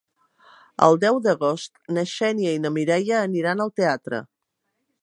El 0.87 0.97
deu 1.03 1.19
d'agost 1.27 1.75
na 1.99 2.07
Xènia 2.15 2.55
i 2.57 2.63
na 2.65 2.73
Mireia 2.79 3.21
aniran 3.31 3.67
al 3.69 3.75
teatre. 3.83 4.27